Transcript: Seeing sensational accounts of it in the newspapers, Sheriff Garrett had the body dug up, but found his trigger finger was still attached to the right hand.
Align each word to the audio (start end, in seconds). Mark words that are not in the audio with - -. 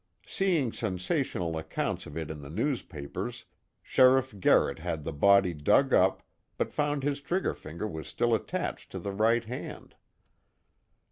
Seeing 0.25 0.73
sensational 0.73 1.59
accounts 1.59 2.07
of 2.07 2.17
it 2.17 2.31
in 2.31 2.41
the 2.41 2.49
newspapers, 2.49 3.45
Sheriff 3.83 4.33
Garrett 4.39 4.79
had 4.79 5.03
the 5.03 5.13
body 5.13 5.53
dug 5.53 5.93
up, 5.93 6.23
but 6.57 6.73
found 6.73 7.03
his 7.03 7.21
trigger 7.21 7.53
finger 7.53 7.87
was 7.87 8.07
still 8.07 8.33
attached 8.33 8.91
to 8.93 8.97
the 8.99 9.11
right 9.13 9.43
hand. 9.45 9.93